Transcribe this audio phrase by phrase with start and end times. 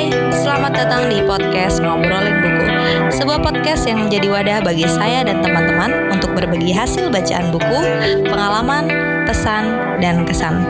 [0.00, 2.66] Hai, selamat datang di podcast Ngobrolin Buku.
[3.12, 7.78] Sebuah podcast yang menjadi wadah bagi saya dan teman-teman Untuk berbagi hasil bacaan buku,
[8.24, 8.88] pengalaman,
[9.28, 9.68] pesan,
[10.00, 10.64] dan kesan.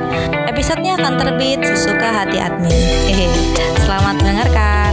[0.50, 2.74] Episodenya akan terbit sesuka hati admin.
[3.06, 3.30] Hehe,
[3.86, 4.92] selamat mendengarkan.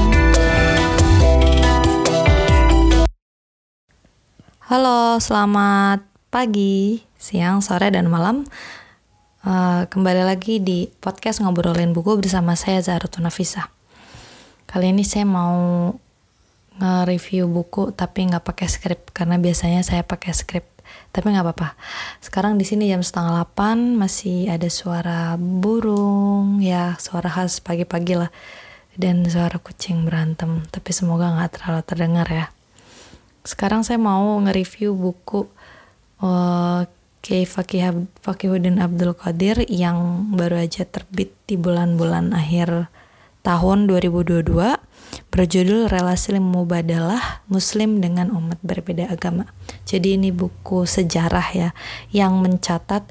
[4.69, 8.45] Halo, selamat pagi, siang, sore, dan malam.
[9.41, 13.73] Uh, kembali lagi di podcast ngobrolin buku bersama saya Zahrutun Nafisa.
[14.68, 15.95] Kali ini saya mau
[16.78, 20.68] nge-review buku tapi nggak pakai skrip karena biasanya saya pakai skrip.
[21.15, 21.79] Tapi nggak apa-apa.
[22.19, 28.32] Sekarang di sini jam setengah delapan masih ada suara burung ya suara khas pagi-pagi lah
[29.00, 30.68] dan suara kucing berantem.
[30.68, 32.45] Tapi semoga nggak terlalu terdengar ya.
[33.47, 35.47] Sekarang saya mau nge-review buku
[36.20, 36.84] uh,
[37.23, 42.92] Kiai Fakih Fakihuddin Abdul Qadir yang baru aja terbit di bulan-bulan akhir
[43.47, 44.44] tahun 2022
[45.31, 49.48] berjudul Relasi Mubadalah Muslim dengan Umat Berbeda Agama.
[49.88, 51.70] Jadi ini buku sejarah ya
[52.12, 53.08] yang mencatat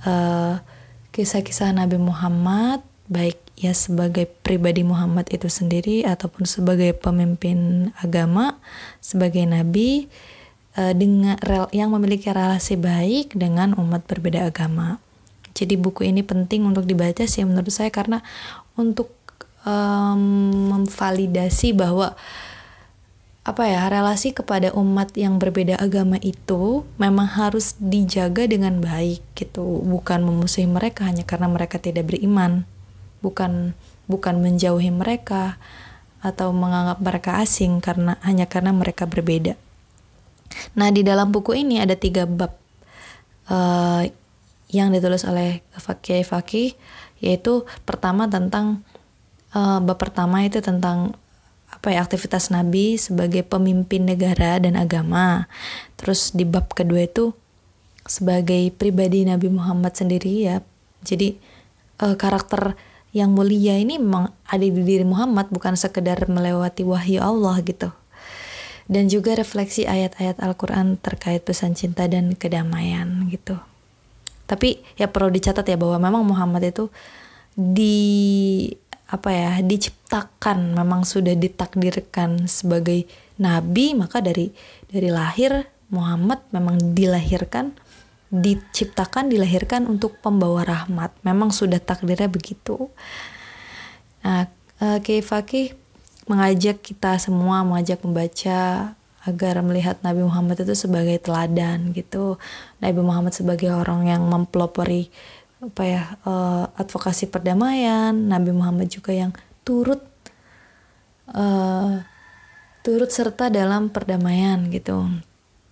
[0.00, 0.64] kisah
[1.12, 2.80] kisah-kisah Nabi Muhammad
[3.12, 8.58] baik ya sebagai pribadi Muhammad itu sendiri ataupun sebagai pemimpin agama,
[8.98, 10.08] sebagai nabi
[10.74, 14.98] uh, dengan rel yang memiliki relasi baik dengan umat berbeda agama.
[15.54, 18.26] Jadi buku ini penting untuk dibaca sih menurut saya karena
[18.74, 19.23] untuk
[19.64, 20.20] um,
[20.70, 22.14] memvalidasi bahwa
[23.44, 29.84] apa ya relasi kepada umat yang berbeda agama itu memang harus dijaga dengan baik gitu.
[29.84, 32.64] Bukan memusuhi mereka hanya karena mereka tidak beriman.
[33.20, 33.76] Bukan
[34.08, 35.60] bukan menjauhi mereka
[36.24, 39.60] atau menganggap mereka asing karena hanya karena mereka berbeda.
[40.72, 42.56] Nah, di dalam buku ini ada tiga bab
[43.52, 44.08] uh,
[44.72, 46.72] yang ditulis oleh Fakih Fakih,
[47.20, 48.80] yaitu pertama tentang
[49.54, 51.16] uh, bab pertama itu tentang
[51.70, 55.46] apa ya aktivitas Nabi sebagai pemimpin negara dan agama.
[55.96, 57.32] Terus di bab kedua itu
[58.04, 60.60] sebagai pribadi Nabi Muhammad sendiri ya.
[61.06, 61.38] Jadi
[62.04, 62.76] uh, karakter
[63.14, 67.94] yang mulia ini memang ada di diri Muhammad bukan sekedar melewati wahyu Allah gitu
[68.84, 73.56] dan juga refleksi ayat-ayat Al-Quran terkait pesan cinta dan kedamaian gitu.
[74.44, 76.92] Tapi ya perlu dicatat ya bahwa memang Muhammad itu
[77.56, 78.68] di
[79.04, 83.04] apa ya diciptakan memang sudah ditakdirkan sebagai
[83.36, 84.48] nabi maka dari
[84.88, 87.76] dari lahir Muhammad memang dilahirkan
[88.34, 91.14] diciptakan dilahirkan untuk pembawa rahmat.
[91.22, 92.90] Memang sudah takdirnya begitu.
[94.26, 94.50] Nah
[94.82, 95.78] uh, Fakih
[96.26, 98.92] mengajak kita semua mengajak membaca
[99.24, 102.36] agar melihat Nabi Muhammad itu sebagai teladan gitu.
[102.82, 105.08] Nabi Muhammad sebagai orang yang mempelopori
[105.70, 109.32] apa ya uh, advokasi perdamaian Nabi Muhammad juga yang
[109.64, 110.02] turut
[111.32, 112.04] uh,
[112.84, 115.08] turut serta dalam perdamaian gitu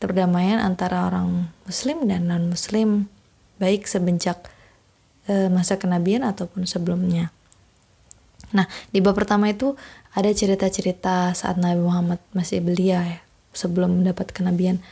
[0.01, 3.11] perdamaian antara orang Muslim dan non Muslim
[3.61, 4.49] baik semenjak
[5.29, 7.31] uh, masa kenabian ataupun sebelumnya
[8.53, 9.75] Nah, di bab pertama itu
[10.13, 13.19] ada cerita-cerita saat Nabi Muhammad masih belia ya,
[13.57, 14.85] sebelum mendapat kenabian.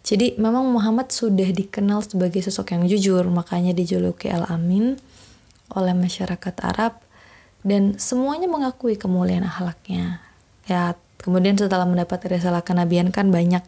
[0.00, 4.96] Jadi memang Muhammad sudah dikenal sebagai sosok yang jujur, makanya dijuluki Al-Amin
[5.70, 6.98] oleh masyarakat Arab
[7.60, 10.24] dan semuanya mengakui kemuliaan akhlaknya.
[10.64, 13.62] Ya, kemudian setelah mendapat risalah kenabian kan banyak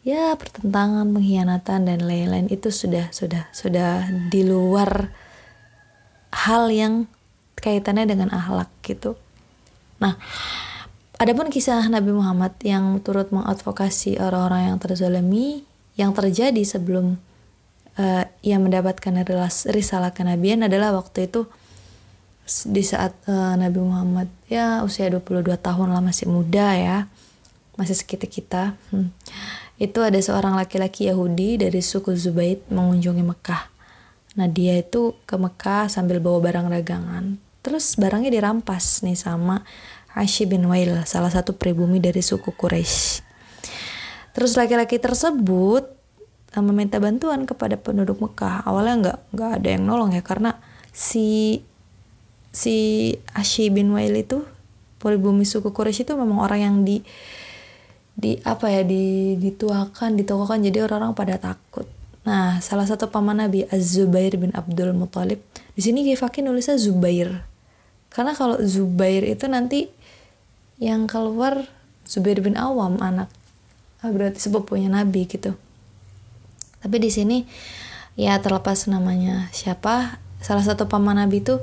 [0.00, 5.12] ya pertentangan, pengkhianatan dan lain-lain itu sudah sudah sudah di luar
[6.32, 7.04] hal yang
[7.60, 9.20] kaitannya dengan akhlak gitu.
[10.00, 10.16] Nah,
[11.20, 15.68] adapun kisah Nabi Muhammad yang turut mengadvokasi orang-orang yang terzalimi
[16.00, 17.20] yang terjadi sebelum
[18.00, 19.12] uh, ia mendapatkan
[19.68, 21.44] risalah kenabian adalah waktu itu
[22.66, 26.98] di saat uh, Nabi Muhammad ya usia 22 tahun lah masih muda ya
[27.76, 28.62] masih sekitar kita.
[28.92, 29.12] Hmm.
[29.80, 33.72] itu ada seorang laki-laki Yahudi dari suku Zubaid mengunjungi Mekah.
[34.36, 37.40] Nah dia itu ke Mekah sambil bawa barang dagangan.
[37.64, 39.64] Terus barangnya dirampas nih sama
[40.14, 43.22] Ashi bin Wail, salah satu pribumi dari suku Quraisy.
[44.34, 45.86] Terus laki-laki tersebut
[46.54, 48.66] eh, meminta bantuan kepada penduduk Mekah.
[48.66, 50.58] Awalnya nggak nggak ada yang nolong ya karena
[50.90, 51.60] si
[52.50, 54.42] si Ashi bin Wail itu
[54.98, 57.02] pribumi suku Quraisy itu memang orang yang di
[58.18, 61.86] di apa ya di dituakan ditokokan jadi orang-orang pada takut.
[62.20, 65.40] Nah, salah satu paman Nabi Az-Zubair bin Abdul Muthalib.
[65.72, 67.48] Di sini Kifaki nulisnya Zubair
[68.10, 69.86] karena kalau Zubair itu nanti
[70.80, 71.68] yang keluar
[72.08, 73.28] Zubair bin Awam anak
[74.00, 75.54] ah, berarti sepupunya Nabi gitu.
[76.80, 77.44] Tapi di sini
[78.16, 81.60] ya terlepas namanya siapa salah satu paman Nabi itu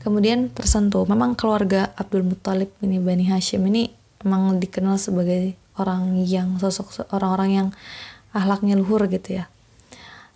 [0.00, 1.04] kemudian tersentuh.
[1.04, 3.92] Memang keluarga Abdul Muthalib ini Bani Hashim ini
[4.24, 7.68] memang dikenal sebagai orang yang sosok orang-orang yang
[8.32, 9.52] ahlaknya luhur gitu ya.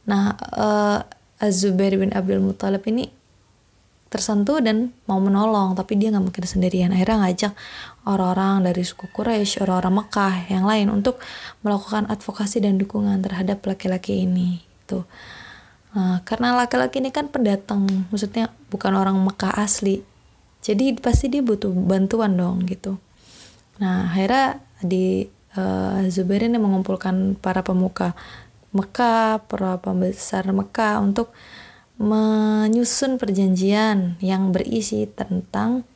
[0.05, 1.01] Nah uh,
[1.41, 3.09] Az-Zubair bin Abdul Muthalib ini
[4.15, 6.95] tersentuh dan mau menolong tapi dia nggak mungkin sendirian.
[6.95, 7.53] Akhirnya ngajak
[8.07, 11.19] orang-orang dari suku Quraisy orang-orang Mekah yang lain untuk
[11.67, 15.09] melakukan advokasi dan dukungan terhadap laki-laki ini tuh
[15.97, 20.07] nah, karena laki-laki ini kan pendatang maksudnya bukan orang Mekah asli.
[20.65, 22.97] Jadi pasti dia butuh bantuan dong gitu.
[23.83, 25.29] Nah akhirnya di
[25.59, 28.17] uh, Zubair ini mengumpulkan para pemuka
[28.75, 31.31] Mekah para pembesar Mekah untuk
[31.99, 35.87] menyusun perjanjian yang berisi tentang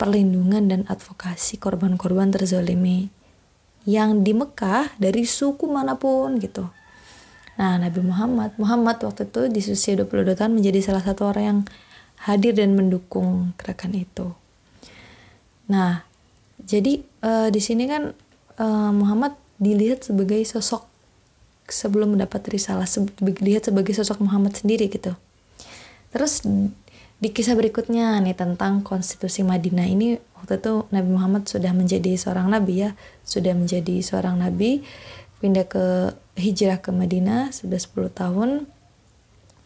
[0.00, 3.12] perlindungan dan advokasi korban-korban terzolimi
[3.84, 6.68] yang di Mekah dari suku mana pun gitu.
[7.60, 11.60] Nah, Nabi Muhammad, Muhammad waktu itu di usia 22 tahun menjadi salah satu orang yang
[12.24, 14.32] hadir dan mendukung gerakan itu.
[15.68, 16.04] Nah,
[16.60, 18.16] jadi uh, di sini kan
[18.56, 20.89] uh, Muhammad dilihat sebagai sosok
[21.70, 22.86] sebelum mendapat risalah
[23.18, 25.14] dilihat sebagai sosok Muhammad sendiri gitu.
[26.10, 26.42] Terus
[27.20, 32.48] di kisah berikutnya nih tentang konstitusi Madinah ini waktu itu Nabi Muhammad sudah menjadi seorang
[32.48, 32.90] nabi ya
[33.28, 34.80] sudah menjadi seorang nabi
[35.44, 38.50] pindah ke hijrah ke Madinah sudah 10 tahun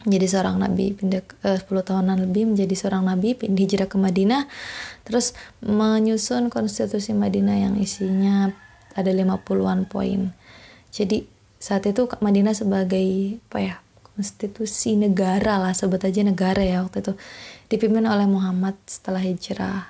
[0.05, 4.45] menjadi seorang nabi pindah eh, 10 tahunan lebih menjadi seorang nabi pindah hijrah ke Madinah.
[5.01, 5.33] Terus
[5.65, 8.53] menyusun konstitusi Madinah yang isinya
[8.93, 10.31] ada 50-an poin.
[10.93, 11.25] Jadi
[11.65, 13.75] saat itu Madinah sebagai apa ya
[14.13, 17.13] konstitusi negara lah sebut aja negara ya waktu itu.
[17.73, 19.89] Dipimpin oleh Muhammad setelah hijrah.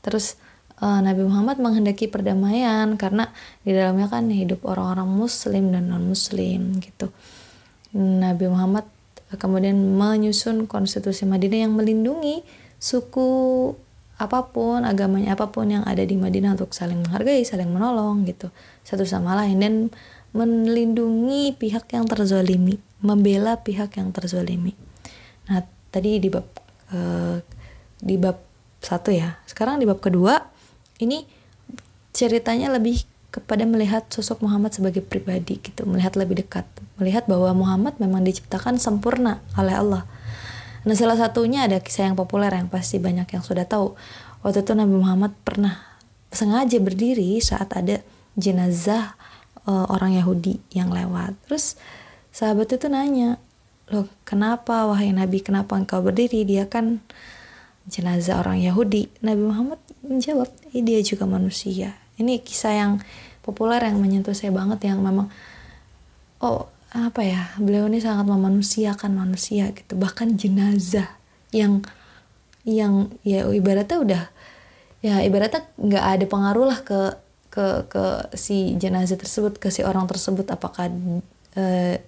[0.00, 0.40] Terus
[0.80, 3.28] uh, Nabi Muhammad menghendaki perdamaian karena
[3.60, 7.12] di dalamnya kan hidup orang-orang muslim dan non muslim gitu.
[7.92, 8.88] Nabi Muhammad
[9.36, 12.40] kemudian menyusun konstitusi Madinah yang melindungi
[12.80, 13.28] suku
[14.16, 18.48] apa pun agamanya apa pun yang ada di Madinah untuk saling menghargai saling menolong gitu.
[18.80, 19.60] Satu sama lain.
[19.60, 19.74] Dan
[20.34, 24.74] melindungi pihak yang terzolimi, membela pihak yang terzolimi.
[25.46, 25.62] Nah,
[25.94, 26.44] tadi di bab
[26.90, 27.38] uh,
[28.02, 28.42] di bab
[28.82, 29.38] satu ya.
[29.46, 30.42] Sekarang di bab kedua,
[30.98, 31.22] ini
[32.10, 36.66] ceritanya lebih kepada melihat sosok Muhammad sebagai pribadi gitu, melihat lebih dekat,
[36.98, 40.02] melihat bahwa Muhammad memang diciptakan sempurna oleh Allah.
[40.84, 43.96] Nah, salah satunya ada kisah yang populer yang pasti banyak yang sudah tahu.
[44.44, 45.80] Waktu itu Nabi Muhammad pernah
[46.28, 48.04] sengaja berdiri saat ada
[48.36, 49.16] jenazah
[49.68, 51.36] uh, orang Yahudi yang lewat.
[51.48, 51.76] Terus
[52.30, 53.40] sahabat itu nanya,
[53.92, 56.44] loh kenapa wahai Nabi kenapa engkau berdiri?
[56.44, 57.04] Dia kan
[57.88, 59.12] jenazah orang Yahudi.
[59.20, 61.96] Nabi Muhammad menjawab, eh, dia juga manusia.
[62.16, 62.92] Ini kisah yang
[63.44, 65.28] populer yang menyentuh saya banget yang memang
[66.40, 71.10] oh apa ya beliau ini sangat memanusiakan manusia gitu bahkan jenazah
[71.50, 71.82] yang
[72.64, 74.22] yang ya ibaratnya udah
[75.04, 77.18] ya ibaratnya nggak ada pengaruh lah ke
[77.54, 80.90] ke ke si jenazah tersebut ke si orang tersebut apakah
[81.54, 82.02] eh,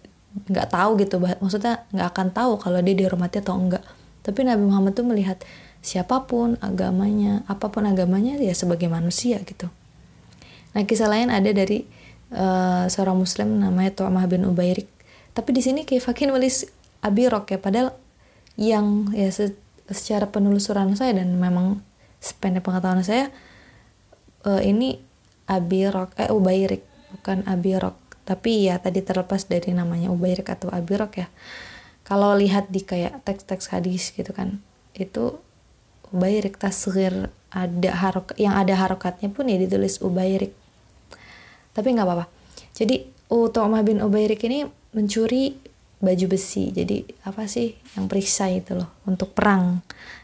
[0.50, 1.22] nggak uh, tahu gitu.
[1.22, 3.86] Maksudnya nggak akan tahu kalau dia dihormati atau enggak
[4.26, 5.38] tapi Nabi Muhammad tuh melihat
[5.86, 9.70] siapa pun agamanya apa pun agamanya ya sebagai manusia gitu.
[10.74, 11.86] Nah kisah lain ada dari
[12.34, 14.90] uh, seorang muslim namanya Tu'mah bin Ubairik
[15.30, 16.66] tapi di sini kayak Fakih nulis
[17.06, 17.94] Abirok ya padahal
[18.58, 19.54] yang ya se
[19.86, 21.78] secara penelusuran saya dan memang
[22.18, 23.30] sependek pengetahuan saya
[24.42, 25.05] uh, ini
[25.46, 26.82] Abirok eh Ubairik
[27.14, 31.28] bukan Abirok tapi ya tadi terlepas dari namanya Ubairik atau Abirok ya.
[32.02, 34.62] Kalau lihat di kayak teks-teks hadis gitu kan
[34.94, 35.38] itu
[36.10, 40.54] Ubairik tasgir ada harok yang ada harokatnya pun ya ditulis Ubairik
[41.76, 42.26] tapi nggak apa-apa.
[42.72, 45.58] Jadi Utomah bin Ubairik ini mencuri
[46.00, 46.72] baju besi.
[46.72, 47.74] Jadi apa sih?
[47.98, 49.82] Yang periksa itu loh untuk perang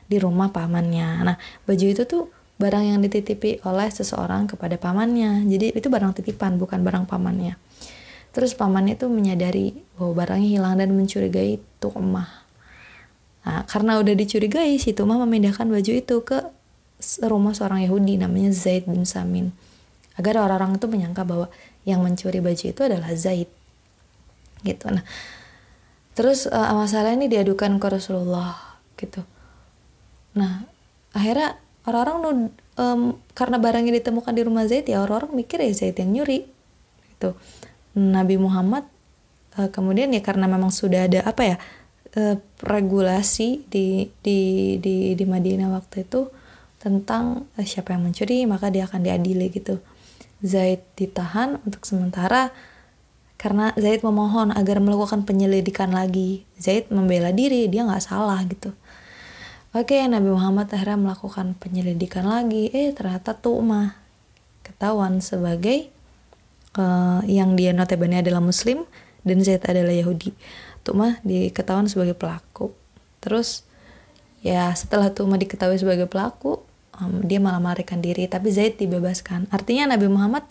[0.08, 1.26] di rumah pamannya.
[1.26, 1.36] Nah
[1.68, 2.30] baju itu tuh
[2.62, 5.42] barang yang dititipi oleh seseorang kepada pamannya.
[5.50, 7.58] Jadi itu barang titipan, bukan barang pamannya.
[8.30, 12.30] Terus pamannya itu menyadari bahwa barangnya hilang dan mencurigai Tu'mah.
[13.42, 16.38] Nah, karena udah dicurigai, si Tu'mah memindahkan baju itu ke
[17.26, 19.50] rumah seorang Yahudi namanya Zaid bin Samin.
[20.14, 21.50] Agar orang-orang itu menyangka bahwa
[21.82, 23.50] yang mencuri baju itu adalah Zaid.
[24.62, 24.86] Gitu.
[24.86, 25.02] Nah,
[26.14, 29.26] terus uh, masalah ini diadukan ke Rasulullah gitu.
[30.38, 30.64] Nah,
[31.10, 36.10] akhirnya orang-orang um, karena barangnya ditemukan di rumah Zaid ya orang-orang mikir ya Zaid yang
[36.14, 36.46] nyuri.
[37.14, 37.34] Gitu.
[37.98, 38.86] Nabi Muhammad
[39.58, 41.56] uh, kemudian ya karena memang sudah ada apa ya
[42.16, 44.38] uh, regulasi di di
[44.78, 46.30] di di Madinah waktu itu
[46.78, 49.82] tentang uh, siapa yang mencuri maka dia akan diadili gitu.
[50.42, 52.50] Zaid ditahan untuk sementara
[53.38, 56.46] karena Zaid memohon agar melakukan penyelidikan lagi.
[56.58, 58.70] Zaid membela diri dia nggak salah gitu
[59.72, 62.68] Oke, Nabi Muhammad akhirnya melakukan penyelidikan lagi.
[62.76, 63.96] Eh, ternyata Tu'mah
[64.60, 65.88] ketahuan sebagai
[66.76, 68.84] uh, yang dia notabene adalah Muslim
[69.24, 70.36] dan Zaid adalah Yahudi.
[70.84, 72.68] Tu'mah diketahuan sebagai pelaku.
[73.24, 73.64] Terus
[74.44, 76.60] ya setelah Tu'mah diketahui sebagai pelaku,
[77.00, 78.28] um, dia malah melarikan diri.
[78.28, 79.48] Tapi Zaid dibebaskan.
[79.48, 80.44] Artinya Nabi Muhammad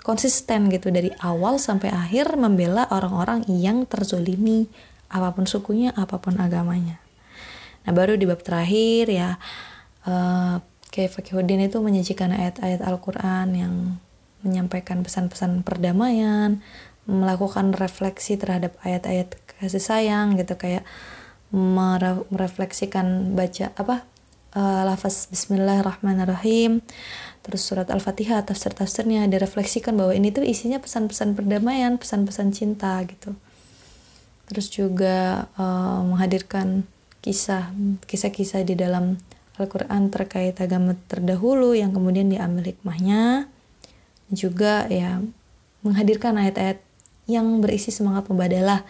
[0.00, 4.64] konsisten gitu dari awal sampai akhir membela orang-orang yang terzolimi
[5.12, 7.02] apa pun sukunya, apa pun agamanya.
[7.82, 9.36] Nah baru di bab terakhir ya
[10.06, 10.62] uh,
[10.92, 13.74] kayak Fakihuddin itu menyajikan ayat-ayat Al-Quran yang
[14.42, 16.60] menyampaikan pesan-pesan perdamaian,
[17.06, 20.82] melakukan refleksi terhadap ayat-ayat kasih sayang gitu kayak
[21.54, 24.02] merefleksikan baca apa
[24.56, 26.82] uh, lafaz Bismillahirrahmanirrahim
[27.46, 33.34] terus surat Al-Fatihah tafsir-tafsirnya direfleksikan bahwa ini tuh isinya pesan-pesan perdamaian pesan-pesan cinta gitu.
[34.50, 36.86] Terus juga uh, menghadirkan
[37.22, 37.70] kisah
[38.04, 39.16] kisah-kisah di dalam
[39.56, 43.46] Al-Quran terkait agama terdahulu yang kemudian diambil hikmahnya.
[44.32, 45.22] Juga ya
[45.86, 46.82] menghadirkan ayat-ayat
[47.30, 48.82] yang berisi semangat membadalah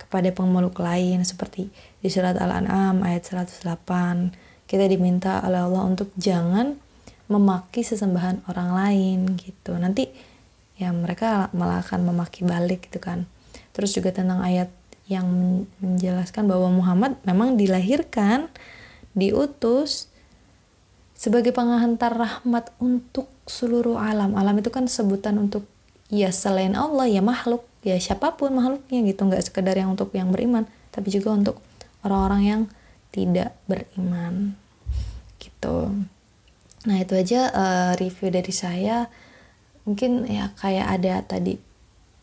[0.00, 1.68] kepada pemeluk lain seperti
[2.00, 3.68] di surat Al-An'am ayat 108
[4.68, 6.76] kita diminta oleh Allah untuk jangan
[7.28, 9.76] memaki sesembahan orang lain gitu.
[9.76, 10.08] Nanti
[10.80, 13.28] ya mereka malah akan memaki balik gitu kan.
[13.76, 14.72] Terus juga tentang ayat
[15.08, 15.26] yang
[15.80, 18.52] menjelaskan bahwa Muhammad memang dilahirkan,
[19.16, 20.12] diutus
[21.16, 24.36] sebagai penghantar rahmat untuk seluruh alam.
[24.36, 25.64] Alam itu kan sebutan untuk
[26.12, 30.28] ya selain Allah ya makhluk, ya siapa pun makhluknya gitu, nggak sekedar yang untuk yang
[30.28, 31.56] beriman, tapi juga untuk
[32.04, 32.62] orang-orang yang
[33.10, 34.54] tidak beriman
[35.40, 35.90] gitu.
[36.84, 39.08] Nah itu aja uh, review dari saya.
[39.88, 41.56] Mungkin ya kayak ada tadi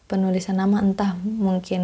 [0.05, 1.81] penulisan nama entah mungkin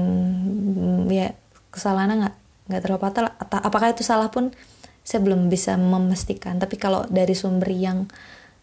[0.78, 1.34] mm, ya
[1.74, 2.36] kesalahannya nggak
[2.70, 4.54] nggak terlalu fatal apakah itu salah pun
[5.02, 8.06] saya belum bisa memastikan tapi kalau dari sumber yang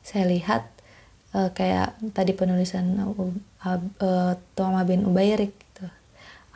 [0.07, 0.71] saya lihat
[1.35, 3.35] uh, kayak tadi penulisan uh,
[3.69, 5.87] uh, Tuama bin Ubairik gitu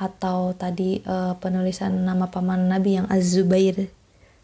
[0.00, 3.86] atau tadi uh, penulisan nama paman Nabi yang Az-Zubair.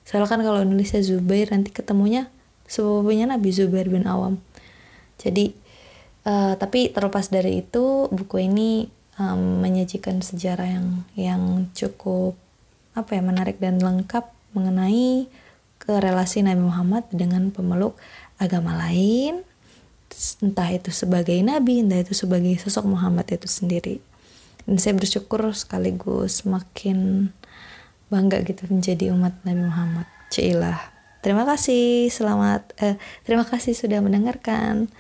[0.07, 2.31] Soalnya kan kalau nulisnya Zubair nanti ketemunya
[2.71, 4.39] sepupunya Nabi Zubair bin Awam.
[5.19, 5.53] Jadi
[6.25, 8.89] uh, tapi terlepas dari itu buku ini
[9.21, 11.43] um, menyajikan sejarah yang yang
[11.75, 12.39] cukup
[12.95, 15.29] apa ya menarik dan lengkap mengenai
[15.79, 17.95] ke relasi Nabi Muhammad dengan pemeluk
[18.41, 19.47] agama lain
[20.43, 24.03] entah itu sebagai nabi entah itu sebagai sosok Muhammad itu sendiri.
[24.67, 27.31] Dan saya bersyukur sekaligus makin
[28.13, 30.07] bangga gitu menjadi umat Nabi Muhammad.
[30.29, 30.81] Cilah
[31.23, 32.11] terima kasih.
[32.11, 34.91] Selamat eh, terima kasih sudah mendengarkan